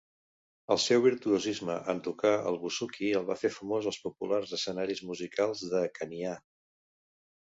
[0.75, 5.63] El seu virtuosisme en tocar el busuqui el va fer famós als populars escenaris musicals
[5.75, 6.33] de Khanià.